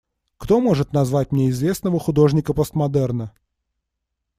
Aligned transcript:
Кто 0.39 0.59
может 0.59 0.93
назвать 0.93 1.31
мне 1.31 1.51
известного 1.51 1.99
художника 1.99 2.55
постмодерна? 2.55 3.31